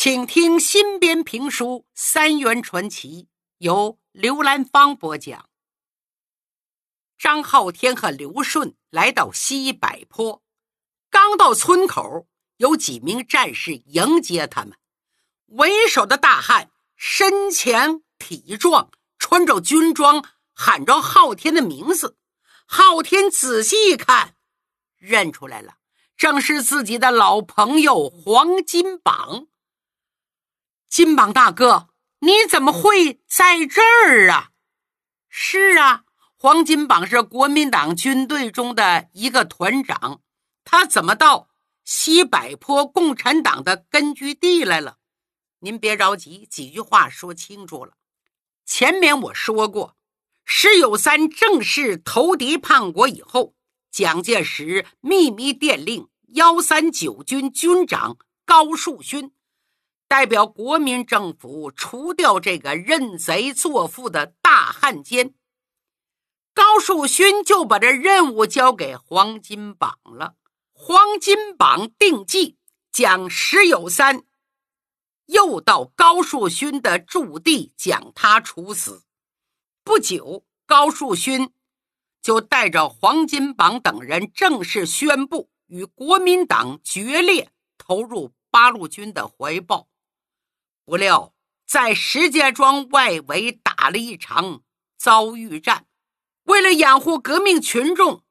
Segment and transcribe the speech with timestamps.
[0.00, 3.24] 请听新编评书《三元传奇》，
[3.58, 5.48] 由刘兰芳播讲。
[7.18, 10.40] 张浩天和刘顺来到西柏坡，
[11.10, 14.78] 刚到村口，有几名战士迎接他们。
[15.46, 22.16] 为首的大汉身强体壮，穿着军装，喊着浩天的名字。
[22.66, 24.36] 浩天仔细一看，
[24.96, 25.78] 认出来了，
[26.16, 29.48] 正是自己的老朋友黄金榜。
[30.88, 31.88] 金榜大哥，
[32.20, 34.50] 你怎么会在这儿啊？
[35.28, 36.04] 是啊，
[36.38, 40.22] 黄金榜是国民党军队中的一个团长，
[40.64, 41.50] 他怎么到
[41.84, 44.96] 西柏坡共产党的根据地来了？
[45.60, 47.92] 您别着急，几句话说清楚了。
[48.64, 49.94] 前面我说过，
[50.44, 53.54] 石友三正式投敌叛国以后，
[53.90, 58.16] 蒋介石秘密电令幺三九军军长
[58.46, 59.32] 高树勋。
[60.08, 65.34] 代表国民政府除掉这个认贼作父的大汉奸，
[66.54, 70.34] 高树勋就把这任务交给黄金榜了。
[70.72, 72.56] 黄金榜定计
[72.90, 74.22] 将石友三
[75.26, 79.04] 又到高树勋的驻地将他处死。
[79.84, 81.52] 不久，高树勋
[82.22, 89.86] 就带着黄金榜等人正式宣布与国民党决裂，投入八路军的怀抱。
[90.88, 91.34] 不料，
[91.66, 94.62] 在石家庄外围打了一场
[94.96, 95.84] 遭遇战，
[96.44, 98.24] 为了掩护革命群众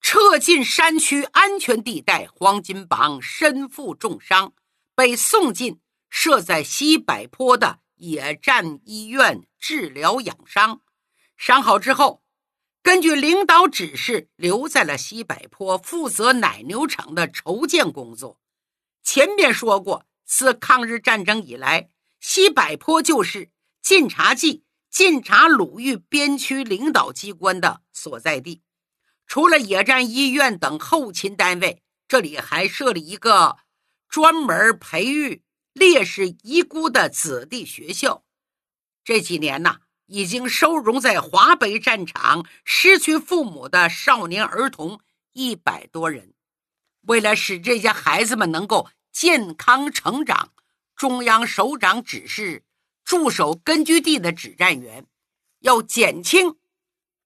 [0.00, 4.54] 撤进山区安全地带，黄金榜身负重伤，
[4.94, 10.80] 被送进设在西柏坡的野战医院治疗养伤。
[11.36, 12.22] 伤好之后，
[12.84, 18.38] 根据领导指示，留在了西柏坡，负责奶牛场的筹建工作。
[19.02, 20.06] 前面说过。
[20.24, 23.50] 自抗日战争以来，西柏坡就是
[23.82, 28.62] 晋察冀晋察鲁豫边区领导机关的所在地。
[29.26, 33.58] 除了野战医院等后勤单位，这里还设立一个
[34.08, 38.24] 专门培育烈士遗孤的子弟学校。
[39.04, 45.00] 这几年呐，已经收容在华北战场失去父母的少年儿童
[45.32, 46.34] 一百多人。
[47.02, 48.88] 为了使这些孩子们能够。
[49.14, 50.50] 健康成长，
[50.96, 52.64] 中央首长指示
[53.04, 55.06] 驻守根据地的指战员
[55.60, 56.56] 要减轻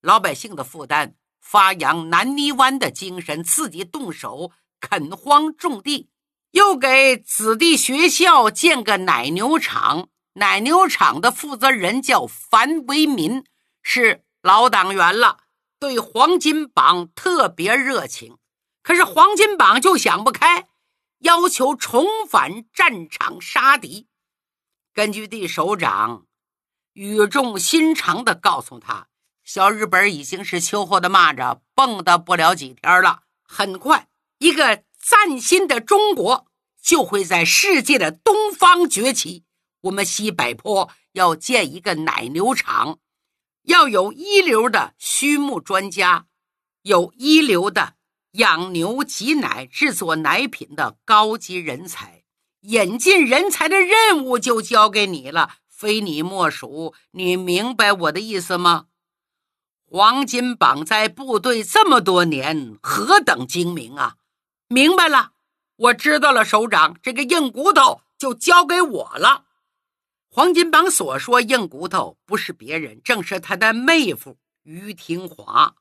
[0.03, 6.11] 老百姓的负担，发扬南泥湾的精神，自己动手垦荒种地，
[6.51, 10.11] 又给子弟学校建个奶牛场。
[10.35, 13.43] 奶牛场的负责人叫樊为民，
[13.83, 15.39] 是老党员了，
[15.81, 18.37] 对黄金榜特别热情。
[18.83, 20.69] 可是黄金榜就想不开。
[21.21, 24.07] 要求重返战场杀敌，
[24.95, 26.27] 根据地首长
[26.93, 29.09] 语重心长地告诉他
[29.43, 33.23] ：“小日本已经是秋后的蚂蚱，蹦跶不了几天了。
[33.43, 34.09] 很快，
[34.39, 36.47] 一个崭新的中国
[36.81, 39.45] 就会在世界的东方崛起。
[39.81, 43.01] 我们西柏坡要建一个奶牛场，
[43.63, 46.27] 要有一流的畜牧专家，
[46.83, 47.95] 有一流的。”
[48.33, 52.25] 养牛挤奶、制作奶品的高级人才，
[52.61, 56.95] 引进人才的任务就交给你了，非你莫属。
[57.13, 58.87] 你明白我的意思吗？
[59.91, 64.17] 黄金榜在部队这么多年，何等精明啊！
[64.69, 65.33] 明白了，
[65.77, 69.47] 我知道了，首长，这个硬骨头就交给我了。
[70.31, 75.75] 黄金榜所说硬骨头，不是别人，正是他的妹夫于廷华。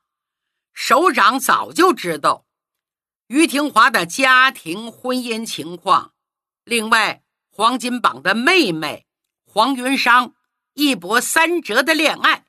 [0.80, 2.46] 首长早就知道
[3.26, 6.14] 于廷华的家庭婚姻情况，
[6.62, 9.04] 另外黄金榜的妹妹
[9.44, 10.34] 黄云裳
[10.74, 12.46] 一波三折的恋爱，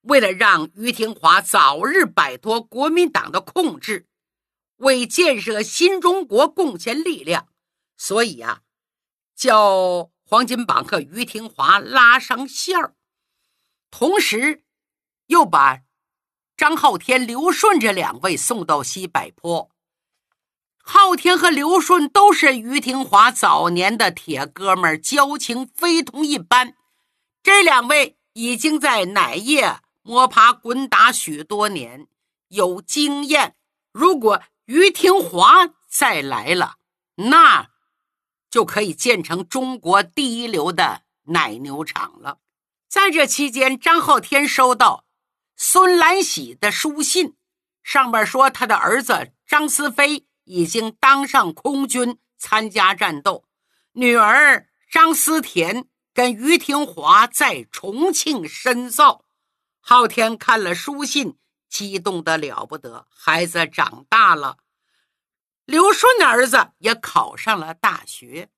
[0.00, 4.08] 为了让于廷华早日摆脱国民党的控制，
[4.76, 7.46] 为建设新中国贡献力量，
[7.98, 8.62] 所以啊，
[9.34, 12.96] 叫黄金榜和于廷华拉上线儿，
[13.90, 14.64] 同时
[15.26, 15.85] 又把。
[16.56, 19.70] 张浩天、刘顺这两位送到西柏坡。
[20.82, 26.74] 浩天和刘顺都是于廷华早年的铁哥们儿，交情非同一般。
[27.42, 32.06] 这两位已经在奶业摸爬滚打许多年，
[32.48, 33.56] 有经验。
[33.92, 36.76] 如果于廷华再来了，
[37.16, 37.70] 那
[38.50, 42.38] 就可以建成中国第一流的奶牛场了。
[42.88, 45.05] 在这期间，张浩天收到。
[45.56, 47.34] 孙兰喜的书信
[47.82, 53.44] 上面说，他的儿子张思飞已经当上空军参加战斗，
[53.92, 59.24] 女儿张思甜跟于廷华在重庆深造。
[59.80, 61.38] 昊天看了书信，
[61.68, 63.06] 激动的了不得。
[63.10, 64.58] 孩子长大了，
[65.64, 68.50] 刘顺的儿子也考上了大学。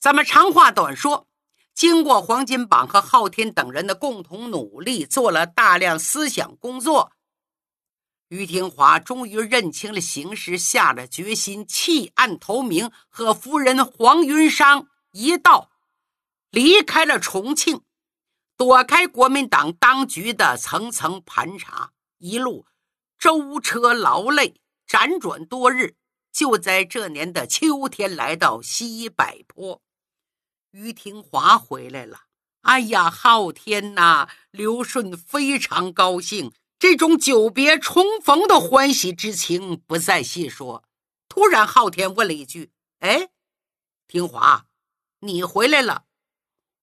[0.00, 1.28] 咱们长话短说，
[1.74, 7.12] 经过黄金榜和昊天等人的共同努力，做了大量思想工作。
[8.28, 15.70] 于廷华终于认清了形势，下了决心弃暗投明，和夫人黄云裳一道
[16.50, 17.82] 离开了重庆。
[18.56, 22.66] 躲开国民党当局的层层盘查，一路
[23.18, 25.96] 舟车劳累，辗转多日，
[26.32, 29.82] 就在这年的秋天来到西柏坡。
[30.74, 32.22] 于廷华回来了，
[32.62, 34.28] 哎呀，昊天呐！
[34.50, 40.82] 刘顺非常高兴，这种久别重逢的欢喜之情不再细说。
[41.28, 43.28] 突然，昊天问了一句：“哎，
[44.08, 44.66] 廷华，
[45.20, 46.06] 你回来了？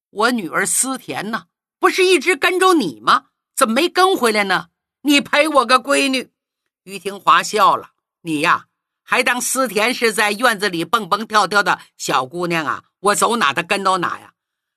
[0.10, 1.48] 我女儿思甜呢？”
[1.78, 3.26] 不是一直跟着你吗？
[3.54, 4.70] 怎么没跟回来呢？
[5.02, 6.32] 你陪我个闺女。
[6.84, 7.92] 于廷华笑了。
[8.22, 8.68] 你呀，
[9.04, 12.84] 还当思甜是在院子里蹦蹦跳跳的小姑娘啊？
[13.02, 14.34] 我走哪他跟到哪呀。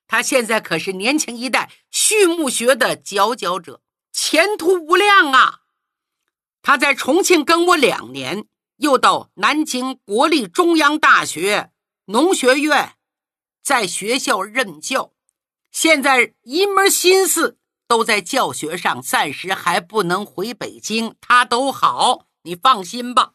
[0.07, 3.81] 他现在可是年轻一代畜牧学的佼佼者，
[4.13, 5.61] 前途无量啊。
[6.63, 11.73] 他在重庆跟我两年，又到南京国立中央大学
[12.07, 12.97] 农学院，
[13.63, 15.13] 在学校任教。
[15.71, 21.17] 现在一门心思都在教学上，暂时还不能回北京。
[21.21, 23.33] 他都好，你放心吧。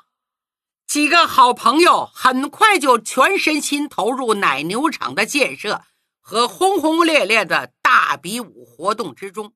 [0.90, 5.84] 几个好朋友很快就全身心投入奶牛场的建设
[6.20, 9.54] 和轰轰烈烈的大比武活动之中。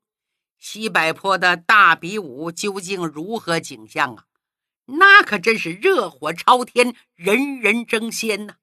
[0.60, 4.26] 西柏坡的大比武究竟如何景象啊？
[4.86, 8.58] 那可真是热火朝天，人人争先呐！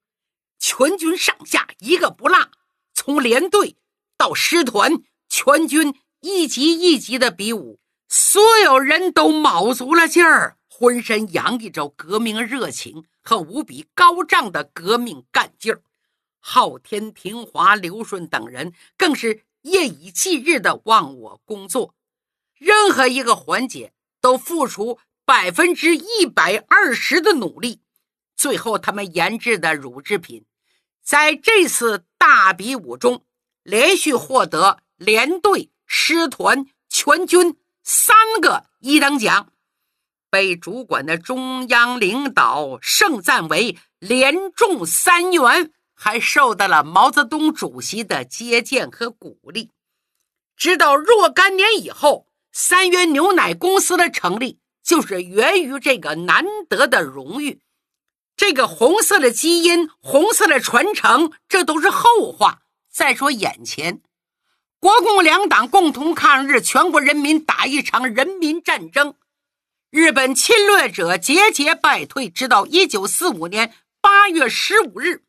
[0.57, 2.51] 全军上下一个不落，
[2.93, 3.75] 从连队。
[4.15, 4.93] 到师团，
[5.27, 15.83] 全军一级一级的比武，所有人都卯足了劲儿，浑身洋溢着革命热情和无比高涨的革命干劲儿。
[16.39, 21.93] 昊天、平华、刘顺等人更是夜以继日的忘我工作，
[22.57, 27.81] 任何一个环节都付出百分之一百二十的努力。
[28.35, 30.45] 最后，他们研制的乳制品，
[31.03, 33.23] 在这次大比武中。
[33.61, 39.50] 连续获得连队、师团、全军三个一等奖，
[40.31, 49.69] 被主管的中央领导盛赞为连中三元，还受到了毛泽东主席的接见和鼓励。
[50.55, 57.59] 直到若干年以后，三元牛奶公司的成立，就是源于这个难得的荣誉。
[58.37, 62.61] 这个红色的基因，红色的传承，这都是后话。
[62.89, 64.01] 再说眼前，
[64.79, 69.15] 国共两党共同抗日，全国人民打一场人民战争，
[69.91, 75.25] 日本侵略者节节败退，直到一九四五年八月十五日，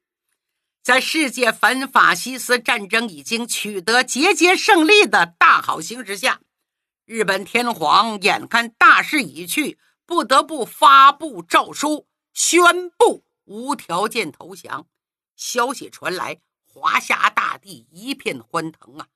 [0.84, 6.40] 在世界反法西斯战争已经取得节节胜利的大好形势下，
[7.04, 14.86] 日本天皇眼看大势已去，不得不发布诏书，宣布无条件投降。
[15.34, 16.38] 消息传来。
[16.74, 19.08] 华夏大地一片欢腾啊！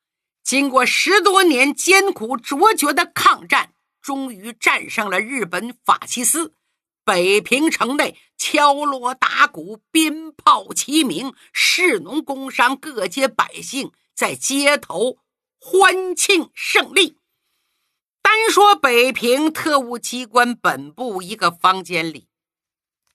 [0.42, 3.72] 经过十多年艰苦卓绝的抗战，
[4.06, 6.54] 终于战胜了日本法西斯。
[7.04, 15.18] 北平城内敲锣打鼓，鞭炮齐鸣，士农工商各界百姓在街头
[15.58, 17.18] 欢庆胜利。
[18.22, 22.28] 单说北平特务机关本部一个房间里，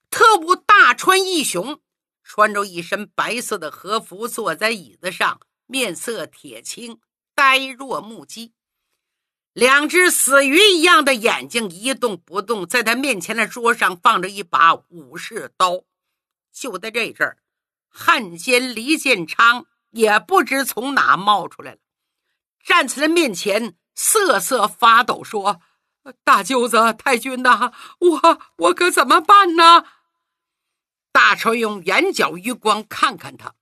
[0.09, 1.79] 特务大川义雄。
[2.21, 6.99] 穿着一身白色的和服，坐在椅子上，面色铁青，
[7.33, 8.53] 呆若木鸡，
[9.53, 12.65] 两只死鱼一样的眼睛一动不动。
[12.65, 15.83] 在他面前的桌上放着一把武士刀。
[16.53, 17.37] 就在这阵儿，
[17.89, 21.77] 汉奸黎建昌也不知从哪冒出来了，
[22.63, 25.61] 站在他面前，瑟瑟发抖，说
[26.23, 29.85] ：“大舅子，太君呐，我我可怎么办呢？”
[31.11, 33.55] 大川用眼角余光看看他，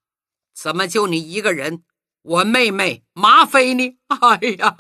[0.54, 1.84] 怎么就你一个人？
[2.22, 3.98] 我妹妹马飞呢？
[4.08, 4.76] 哎呀，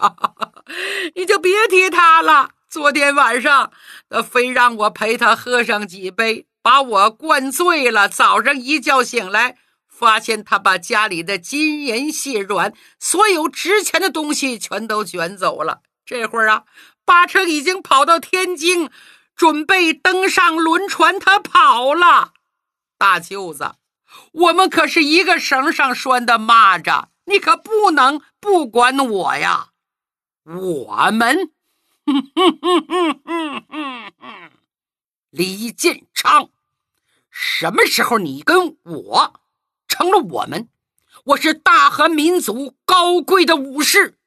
[1.16, 2.52] 你就别提他了。
[2.70, 3.72] 昨天晚上，
[4.10, 8.08] 他非让我陪他喝上几杯，把我灌醉了。
[8.08, 9.58] 早上一觉醒来，
[9.88, 15.82] 发现他把家里的金银细软、所有值钱的东西全都卷走了。
[16.06, 16.64] 这会儿啊，
[17.04, 18.90] 八成已经跑到天津，
[19.36, 22.34] 准备登上轮船，他跑了。
[23.00, 23.74] 大舅子，
[24.34, 29.70] 我们可是一个绳上拴的蚂蚱，你可不能不管我呀！
[30.58, 31.52] 我们，
[32.08, 34.52] 哼哼哼哼哼哼哼，
[35.30, 36.50] 李建昌，
[37.30, 39.42] 什么时候你跟我
[39.88, 40.68] 成了我们？
[41.26, 44.18] 我是大和民族高贵的武士，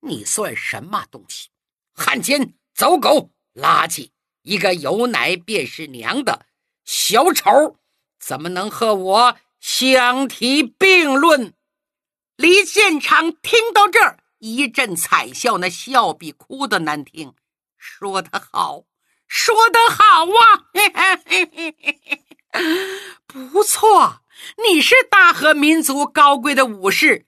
[0.00, 1.50] 你算什么东西？
[1.92, 4.10] 汉奸、走狗、垃圾！
[4.42, 6.46] 一个有奶便是娘的
[6.84, 7.76] 小丑，
[8.18, 11.54] 怎么能和我相提并论？
[12.34, 17.34] 李建昌听到这儿，一阵惨笑，那笑比哭的难听。
[17.76, 18.82] 说得好，
[19.28, 20.66] 说得好啊！
[23.26, 24.22] 不错，
[24.68, 27.26] 你是大和民族高贵的武士，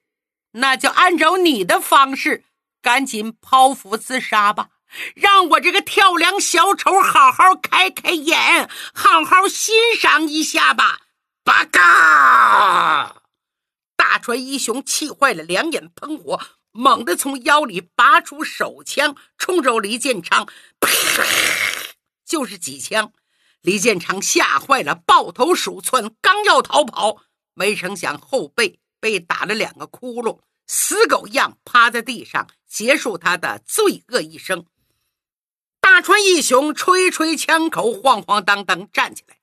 [0.52, 2.44] 那就按照你的方式，
[2.82, 4.68] 赶紧剖腹自杀吧。
[5.14, 11.00] 让我这个跳梁小丑好好开开眼，好好欣赏一下吧！
[11.44, 13.22] 八嘎！
[13.96, 16.38] 大川一雄气坏了，两眼喷火，
[16.72, 20.46] 猛地从腰里拔出手枪，冲着李建昌，
[20.80, 20.90] 啪，
[22.24, 23.12] 就是几枪。
[23.60, 27.22] 李建昌吓坏了，抱头鼠窜，刚要逃跑，
[27.54, 34.64] 没成想后背被打了两个窟窿，死狗一样趴在地上，结束他的罪恶一生。
[35.80, 39.36] 大川义雄吹吹枪口，晃晃荡荡站起来，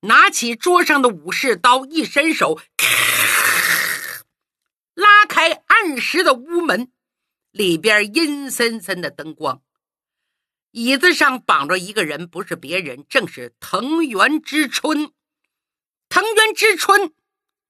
[0.00, 2.86] 拿起桌上的武士刀，一伸手，咔
[5.76, 6.90] 暗室的屋门，
[7.50, 9.62] 里边阴森森的灯光，
[10.70, 15.12] 椅子上绑着一个人，不是别人，正是藤原之春。
[16.08, 17.12] 藤原之春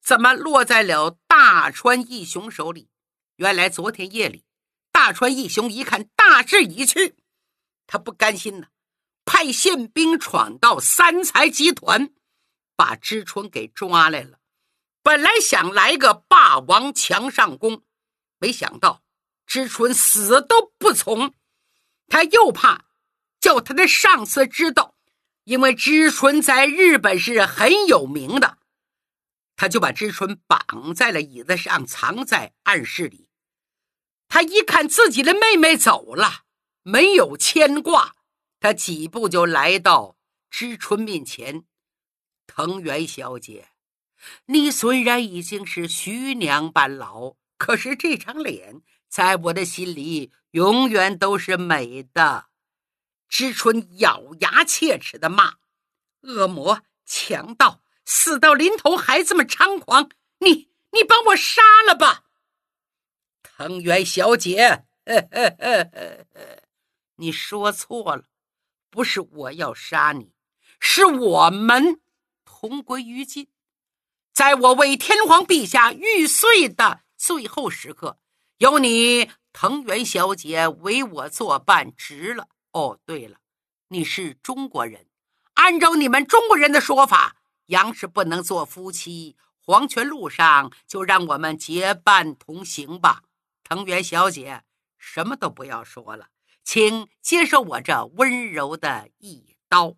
[0.00, 2.88] 怎么落在了大川义雄手里？
[3.36, 4.44] 原来昨天夜里，
[4.92, 7.16] 大川义雄一看大势已去。
[7.88, 8.68] 他不甘心呢，
[9.24, 12.10] 派宪兵闯到三才集团，
[12.76, 14.38] 把知春给抓来了。
[15.02, 17.82] 本来想来个霸王强上弓，
[18.38, 19.02] 没想到
[19.46, 21.34] 知春死都不从。
[22.08, 22.86] 他又怕
[23.40, 24.96] 叫他的上司知道，
[25.44, 28.58] 因为知春在日本是很有名的，
[29.56, 33.28] 他就把知春绑在了椅子上，藏在暗室里。
[34.28, 36.42] 他一看自己的妹妹走了。
[36.88, 38.14] 没有牵挂，
[38.60, 40.16] 他几步就来到
[40.48, 41.64] 知春面前。
[42.46, 43.70] 藤原小姐，
[44.44, 52.46] 你虽然已经是徐娘半老，可是这张脸在我的心里永远都是美的。
[53.28, 55.54] 知春咬牙切齿的骂
[56.22, 60.10] ：“恶魔、强盗，死到临头还这么猖狂！
[60.38, 62.24] 你，你把我杀了吧！”
[63.42, 66.62] 藤原小姐，呵呵呵呵呵。
[67.16, 68.24] 你说错了，
[68.90, 70.32] 不是我要杀你，
[70.78, 72.00] 是我们
[72.44, 73.48] 同归于尽。
[74.32, 78.18] 在我为天皇陛下玉碎的最后时刻，
[78.58, 82.48] 有你藤原小姐为我作伴，值了。
[82.72, 83.38] 哦，对了，
[83.88, 85.06] 你是中国人，
[85.54, 93.22] 按照你们中国人的说法，杨氏不能做夫妻，黄泉路上就让我们结伴同行吧。
[93.64, 94.62] 藤原小姐，
[94.98, 96.28] 什么都不要说了。
[96.62, 99.96] 请接受我这温柔的一刀。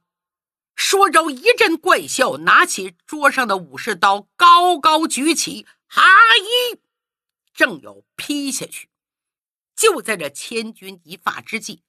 [0.76, 6.02] 说着一阵怪笑，拿起桌上的武士刀，高高举起，哈
[6.38, 6.78] 一，
[7.58, 8.88] 正要劈下去。
[9.74, 11.82] 就在这千钧一发之际，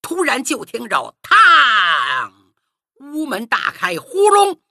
[0.00, 2.32] 突然就听着“嘡”，
[3.12, 4.62] 屋门大开，呼隆，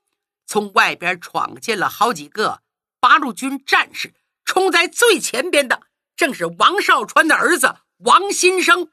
[0.48, 2.64] 从外边闯进了好几个
[3.00, 4.16] 八路军战士。
[4.44, 5.84] 冲在最前边的
[6.16, 8.90] 正是王少川的儿子王新生。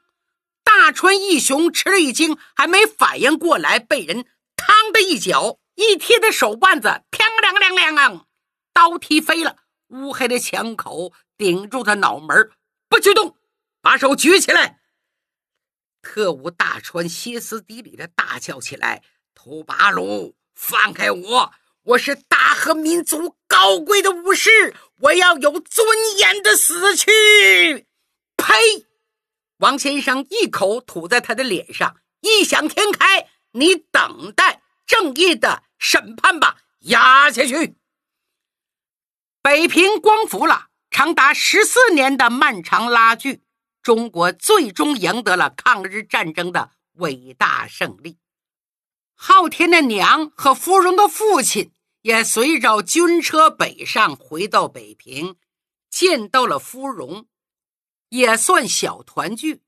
[0.63, 8.27] 大川义雄吃了一惊，还没反应过来，被人“嘡”的一脚一踢的手腕子，砰亮亮亮，
[8.71, 9.57] 刀踢飞了。
[9.87, 12.51] 乌黑的枪口顶住他脑门，
[12.89, 13.37] 不许动，
[13.81, 14.79] 把手举起来。
[16.01, 19.03] 特务大川歇斯底里的大叫起来
[19.35, 21.53] ：“土八路，放开我！
[21.83, 27.11] 我是大和民族高贵的武士，我要有尊严的死去！”
[28.35, 28.87] 呸！
[29.57, 37.75] 王先生一口吐在他的脸上，异想天开，你等待正义的审判吧，压下去。
[39.41, 40.66] 北平光复了，
[40.97, 43.43] 长达十四年的漫长拉锯，
[43.83, 48.17] 中国最终赢得了抗日战争的伟大胜利。
[49.13, 55.35] 昊天的娘和芙蓉的父亲也随着军车北上，回到北平，
[55.91, 57.27] 见到了芙蓉。
[58.09, 59.61] 也算小团聚。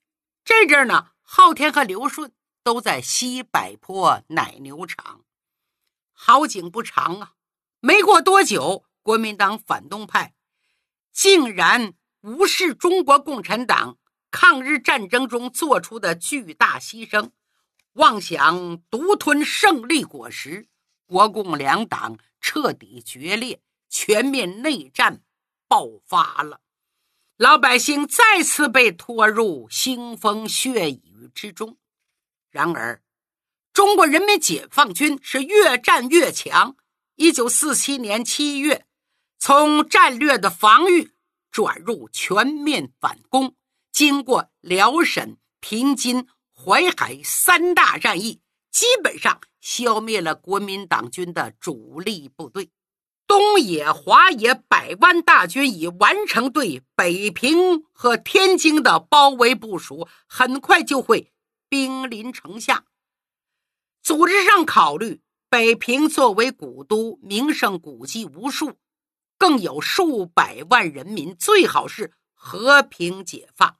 [0.43, 2.31] 这阵呢，昊天和刘顺
[2.63, 5.21] 都在西柏坡奶牛场。
[6.11, 7.33] 好景不长啊，
[7.81, 10.33] 没过多久，国民党反动派
[11.21, 13.97] 竟然无视中国共产党
[14.31, 17.31] 抗日战争中做出的巨大牺牲，
[17.91, 20.69] 妄想独吞胜利果实，
[21.05, 23.59] 国共两党彻底决裂，
[23.89, 25.21] 全面内战
[25.67, 26.61] 爆发了。
[27.35, 31.77] 老百姓再次被拖入腥风血雨之中。
[32.49, 33.03] 然而，
[33.73, 36.77] 中国人民解放军是越战越强。
[37.15, 38.85] 一九四七年七月，
[39.39, 41.11] 从战略的防御
[41.49, 43.55] 转入全面反攻。
[43.91, 48.41] 经过辽沈、平津、淮海三大战役，
[48.71, 52.69] 基本上消灭了国民党军的主力部队。
[53.25, 61.31] 东野、华野百万大军已完成对北平和天津的包围部署，很快就会
[61.67, 62.85] 兵临城下。
[64.03, 65.21] 组织上考虑。
[65.51, 68.77] 北平作为古都，名胜古迹无数，
[69.39, 73.77] 更有数百万人民，最好是和平解放。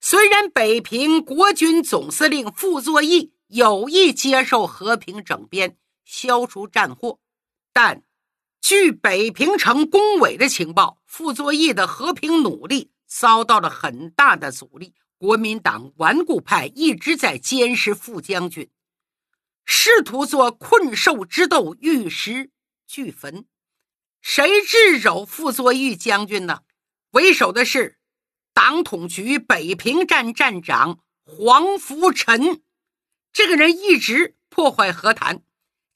[0.00, 7.20] 虽然北平国军总司令傅作义有意接受和平整编，消除战祸，
[7.72, 8.02] 但
[8.60, 14.94] 据北平城工委的情报，傅作义的和平努力遭到了很大的阻力。
[15.18, 18.68] 国民党顽固派一直在监视傅将军。
[19.64, 22.50] 试图做困兽之斗，玉石
[22.88, 23.44] 俱焚。
[24.22, 26.60] 谁制肘傅作义将军呢？
[27.10, 27.98] 为首的是
[28.54, 32.62] 党统局北平站站长黄福臣。
[33.32, 35.42] 这个人一直破坏和谈，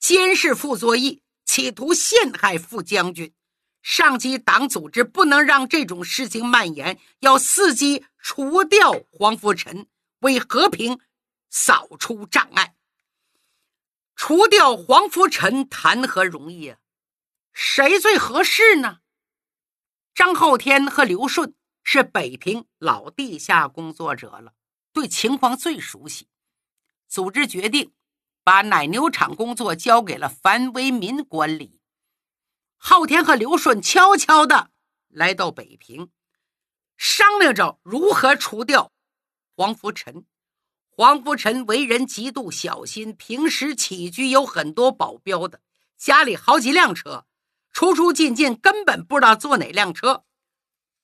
[0.01, 3.33] 监视傅作义，企图陷害傅将军。
[3.81, 9.87] 上级党组织不能让这种事情蔓延，要伺机除掉黄福臣，
[10.19, 10.99] 为和平
[11.49, 12.75] 扫除障碍。
[14.17, 16.79] 除掉黄福臣谈何容易啊？
[17.59, 18.99] 谁最合适呢？
[20.15, 24.53] 张浩天和刘顺是北平老地下工作者了，
[24.93, 26.29] 对情况最熟悉。
[27.09, 27.95] 组织决定
[28.45, 31.81] 把奶牛场工作交给了樊为民管理。
[32.77, 34.71] 浩天和刘顺悄悄地
[35.09, 36.11] 来到北平，
[36.99, 38.93] 商量着如何除掉
[39.57, 40.27] 黄福臣。
[40.91, 45.63] 黄福臣为人极度小心，平时起居有很多保镖的，
[45.97, 47.27] 家里好几辆车，
[47.77, 50.25] 出出进进根本不知道坐哪辆车。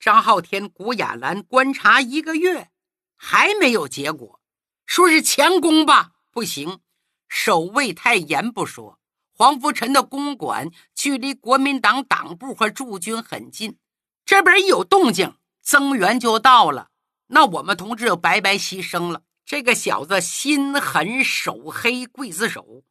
[0.01, 2.71] 张浩天、古雅兰观察一个月，
[3.15, 4.41] 还没有结果，
[4.87, 6.81] 说是强攻吧，不行，
[7.29, 8.99] 守卫太严不说，
[9.35, 13.77] 黄福臣的公馆距离国民党党部和驻军很近，
[14.25, 16.89] 这边一有动静，增援就到了，
[17.27, 19.25] 那我们同志就白白牺牲了。
[19.45, 22.83] 这个小子心狠手黑，刽子手。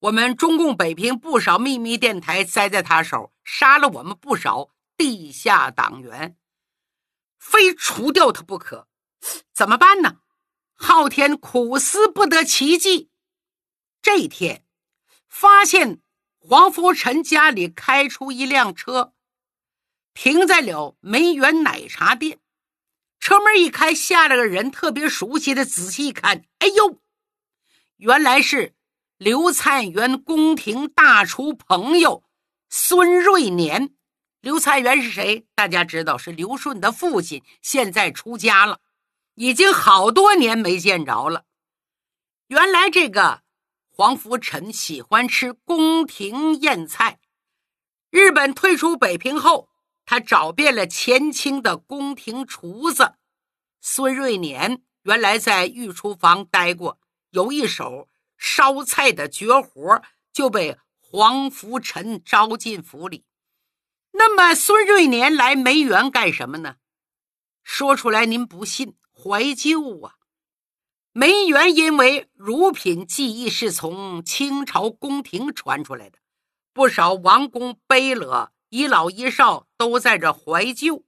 [0.00, 6.36] 我们中共北平不少秘密电台栽在他手，杀了我们不少地下党员，
[7.38, 8.86] 非除掉他不可。
[9.52, 10.20] 怎么办呢？
[10.74, 13.10] 昊天苦思不得其计。
[14.00, 14.64] 这一天，
[15.26, 16.00] 发现
[16.38, 19.12] 黄福臣家里开出一辆车，
[20.14, 22.38] 停在了梅园奶茶店。
[23.18, 25.64] 车门一开，下来个人，特别熟悉的。
[25.64, 27.00] 仔细一看，哎呦，
[27.96, 28.76] 原来是
[29.18, 32.22] 刘灿元宫廷大厨朋友
[32.70, 33.92] 孙瑞年。
[34.40, 35.44] 刘灿元是谁？
[35.56, 37.42] 大家知道，是刘顺的父亲。
[37.60, 38.78] 现在出家了，
[39.34, 41.46] 已经好多年没见着了。
[42.46, 43.42] 原来这个
[43.90, 47.18] 黄福臣喜欢吃宫廷宴菜。
[48.10, 49.68] 日本退出北平后，
[50.06, 53.14] 他找遍了前清的宫廷厨子。
[53.80, 57.00] 孙瑞年原来在御厨房待过，
[57.30, 63.24] 有一手烧菜的绝活，就被黄福臣招进府里。
[64.12, 66.76] 那么孙瑞年来梅园干什么呢？
[67.62, 70.14] 说出来您不信，怀旧啊！
[71.12, 76.18] 梅园因为乳品技艺是从清朝宫廷传出来的，
[76.72, 81.04] 不少王公贝勒、一老一少都在这怀旧。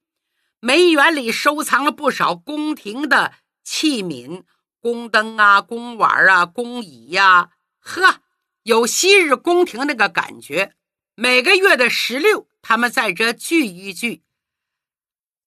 [0.58, 4.42] 梅园里收藏了不少宫廷的器皿，
[4.80, 8.20] 宫灯啊、宫碗啊、宫椅呀，呵，
[8.62, 10.74] 有昔日宫廷那个感觉。
[11.14, 14.22] 每个月的十六，他们在这聚一聚，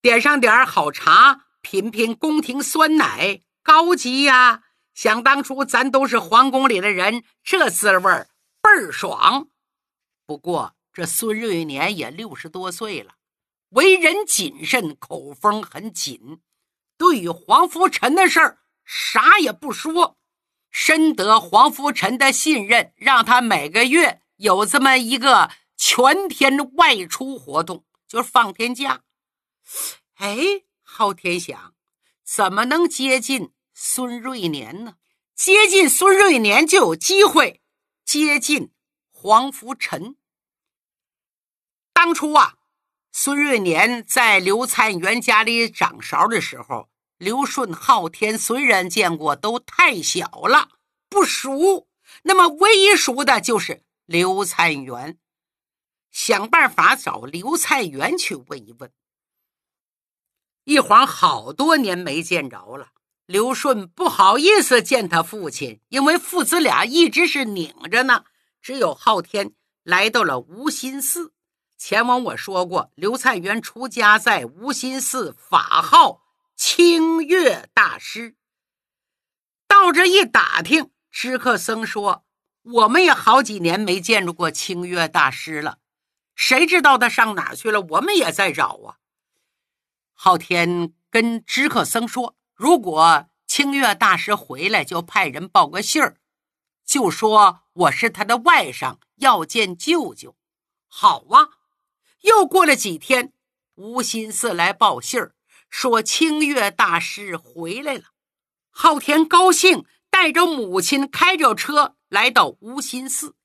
[0.02, 4.64] 点上点好茶，品品宫廷酸奶，高级呀！
[4.94, 8.28] 想当初咱都是皇宫里的人，这滋味
[8.62, 9.48] 倍儿爽。
[10.28, 13.16] 不过这孙瑞年也六十多岁了。
[13.70, 16.40] 为人谨慎，口风很紧。
[16.96, 20.18] 对于黄福臣的事儿，啥也不说。
[20.72, 29.04] 深得黄福臣的信任，让他每个月有这么一个全天外出活动，就是放天假。
[30.16, 30.38] 哎，
[30.82, 31.76] 昊天想，
[32.24, 34.96] 怎么能接近孙瑞年呢？
[35.36, 37.62] 接近孙瑞年就有机会
[38.04, 38.72] 接近
[39.12, 40.16] 黄福臣。
[41.94, 42.56] 当初啊，
[43.12, 50.70] 孙瑞年在刘灿元家里掌勺的时候，刘顺、昊天虽然见过，都太小了，
[51.10, 51.88] 不熟。
[52.24, 55.18] 那么唯一熟的就是刘灿元，
[56.12, 58.92] 想办法找刘灿元去问一问。
[60.66, 62.90] 一晃好多年没见着了，
[63.26, 68.26] 刘顺不好意思见他父亲，因为父子俩一直是拧着呢。
[68.62, 71.34] 只有昊天来到了无心寺，
[71.78, 76.23] 前往我说过，刘灿元出家在无心寺，法号
[76.66, 78.38] 清月大师。
[79.68, 80.92] 到这一打听。
[81.12, 82.26] 知客僧说
[82.64, 85.80] ：“我们也好几年没见着过清月大师了，
[86.36, 87.82] 谁知道他上哪去了？
[87.82, 89.04] 我们也在找啊。”
[90.16, 96.16] 昊天跟知客僧说：“如果清月大师回来，就派人报个信儿，
[96.86, 100.38] 就说我是他的外甥，要见舅舅。”
[100.88, 101.60] 好啊！
[102.22, 103.34] 又过了几天，
[103.76, 105.36] 无心寺来报信儿，
[105.74, 108.04] 说清月大师回来了。
[108.70, 109.86] 昊天高兴。
[110.14, 113.36] 带着母亲开着车来到无心寺，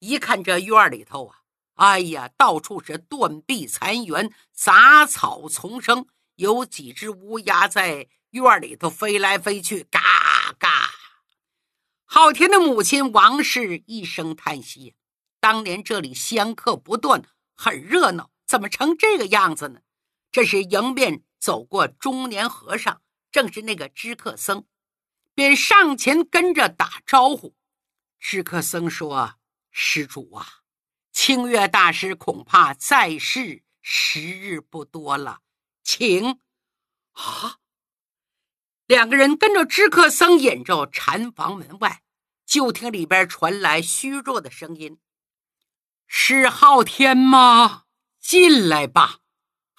[0.00, 1.36] 一看这院里头啊，
[1.76, 10.00] 哎呀，到处是断壁残垣，杂草丛生，有几只乌鸦在院里头飞来飞去，嘎
[10.58, 10.90] 嘎。
[12.04, 14.96] 昊天的母亲王氏一声叹息：
[15.38, 17.22] 当年这里香客不断，
[17.54, 19.78] 很热闹，怎么成这个样子呢？
[20.32, 24.66] 这是迎面走过中年和尚，正是那个知客僧。
[25.34, 27.56] 便上前跟着打招呼。
[28.18, 29.36] 知客僧说
[29.72, 30.46] ：“施主啊，
[31.12, 35.40] 清月大师恐怕在世时日不多了，
[35.82, 36.40] 请。”
[37.12, 37.56] 啊！
[38.86, 42.02] 两个人跟着知客僧引着禅房门外，
[42.44, 44.98] 就听里边传来虚弱的声音
[46.06, 47.84] ：“是昊天吗？
[48.18, 49.19] 进来吧。”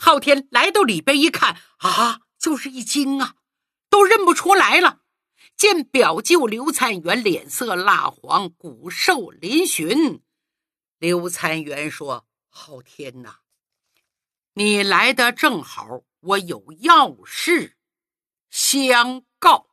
[0.04, 3.36] 昊天来到里边一看，啊，就是一惊啊，
[3.88, 5.02] 都认不出来了。
[5.56, 10.22] 见表舅刘参元脸色蜡黄，骨瘦嶙峋。
[10.98, 13.36] 刘参元说：“昊天呐，
[14.56, 17.78] 你来的正好，我有要事
[18.50, 19.68] 相告。”